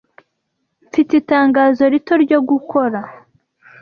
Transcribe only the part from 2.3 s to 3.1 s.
gukora.